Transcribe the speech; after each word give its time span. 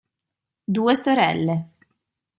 Due 0.65 0.95
Sorelle 0.95 1.77